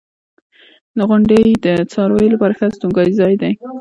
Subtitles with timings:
[1.07, 3.51] •غونډۍ د څارویو لپاره ښه استوګنځای دی.